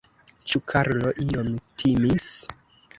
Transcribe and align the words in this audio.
Ĉu 0.51 0.61
Karlo 0.71 1.13
iom 1.27 1.55
timis? 1.85 2.29